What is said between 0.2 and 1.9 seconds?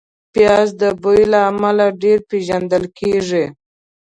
پیاز د بوی له امله